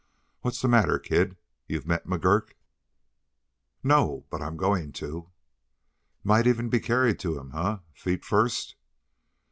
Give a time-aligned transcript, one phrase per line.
[0.41, 2.53] What's the matter, kid; you've met McGurk?"
[3.83, 5.29] "No, but I'm going to."
[6.23, 8.77] "Might even be carried to him, eh feet first?"